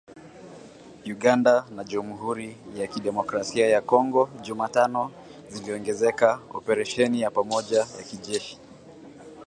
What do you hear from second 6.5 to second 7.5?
operesheni ya